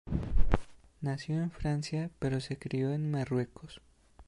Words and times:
Nació 1.01 1.43
en 1.43 1.51
Francia, 1.51 2.09
pero 2.17 2.39
se 2.41 2.57
crio 2.57 2.91
en 2.91 3.11
Marruecos. 3.11 3.81